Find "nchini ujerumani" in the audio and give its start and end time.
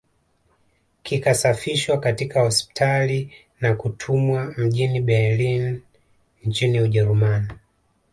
6.43-7.47